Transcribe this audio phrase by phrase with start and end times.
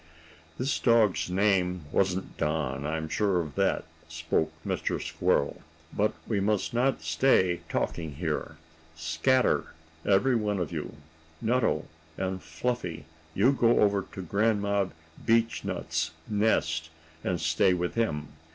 [0.57, 4.99] "This dog's name wasn't Don, I'm sure of that," spoke Mr.
[4.99, 5.61] Squirrel.
[5.93, 8.57] "But we must not stay talking here.
[8.95, 10.95] Scatter, every one of you!
[11.39, 11.85] Nutto
[12.17, 14.87] and Fluffy, you go over to Grandpa
[15.23, 16.89] Beechnut's nest,
[17.23, 18.29] and stay with him.